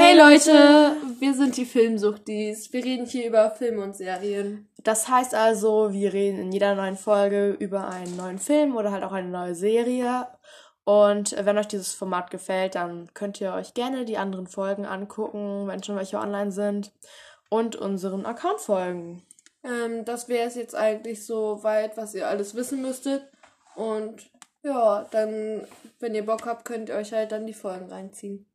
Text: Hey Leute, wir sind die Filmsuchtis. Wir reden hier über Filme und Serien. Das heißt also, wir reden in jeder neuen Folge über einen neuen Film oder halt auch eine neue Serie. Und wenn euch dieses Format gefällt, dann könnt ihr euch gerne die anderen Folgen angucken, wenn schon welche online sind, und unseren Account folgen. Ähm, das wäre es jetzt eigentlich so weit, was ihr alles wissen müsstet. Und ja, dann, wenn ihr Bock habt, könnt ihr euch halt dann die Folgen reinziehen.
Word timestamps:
Hey 0.00 0.16
Leute, 0.16 0.94
wir 1.18 1.34
sind 1.34 1.56
die 1.56 1.64
Filmsuchtis. 1.64 2.72
Wir 2.72 2.84
reden 2.84 3.04
hier 3.04 3.26
über 3.26 3.50
Filme 3.50 3.82
und 3.82 3.96
Serien. 3.96 4.68
Das 4.84 5.08
heißt 5.08 5.34
also, 5.34 5.92
wir 5.92 6.12
reden 6.12 6.38
in 6.38 6.52
jeder 6.52 6.76
neuen 6.76 6.96
Folge 6.96 7.50
über 7.50 7.88
einen 7.88 8.14
neuen 8.14 8.38
Film 8.38 8.76
oder 8.76 8.92
halt 8.92 9.02
auch 9.02 9.10
eine 9.10 9.26
neue 9.26 9.56
Serie. 9.56 10.28
Und 10.84 11.34
wenn 11.36 11.58
euch 11.58 11.66
dieses 11.66 11.94
Format 11.94 12.30
gefällt, 12.30 12.76
dann 12.76 13.12
könnt 13.12 13.40
ihr 13.40 13.52
euch 13.52 13.74
gerne 13.74 14.04
die 14.04 14.18
anderen 14.18 14.46
Folgen 14.46 14.86
angucken, 14.86 15.66
wenn 15.66 15.82
schon 15.82 15.96
welche 15.96 16.20
online 16.20 16.52
sind, 16.52 16.92
und 17.48 17.74
unseren 17.74 18.24
Account 18.24 18.60
folgen. 18.60 19.24
Ähm, 19.64 20.04
das 20.04 20.28
wäre 20.28 20.46
es 20.46 20.54
jetzt 20.54 20.76
eigentlich 20.76 21.26
so 21.26 21.64
weit, 21.64 21.96
was 21.96 22.14
ihr 22.14 22.28
alles 22.28 22.54
wissen 22.54 22.82
müsstet. 22.82 23.24
Und 23.74 24.30
ja, 24.62 25.08
dann, 25.10 25.66
wenn 25.98 26.14
ihr 26.14 26.24
Bock 26.24 26.46
habt, 26.46 26.64
könnt 26.64 26.88
ihr 26.88 26.94
euch 26.94 27.12
halt 27.12 27.32
dann 27.32 27.48
die 27.48 27.52
Folgen 27.52 27.90
reinziehen. 27.90 28.46